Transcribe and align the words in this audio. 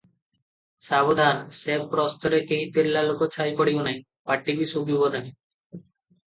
ସାବଧାନ! 0.85 1.43
ସେ 1.57 1.75
ପ୍ରସ୍ତରେ 1.91 2.39
କେହି 2.53 2.65
ତିର୍ଲା 2.79 3.05
ଲୋକ 3.09 3.29
ଛାଇ 3.37 3.53
ପଡ଼ିବ 3.61 3.85
ନାହିଁ– 3.89 4.03
ପାଟି 4.33 4.57
ବି 4.63 4.69
ଶୁଭିବ 4.73 5.13
ନାହିଁ। 5.19 5.33